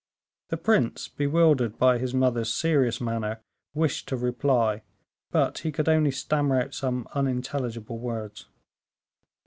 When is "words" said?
7.99-8.47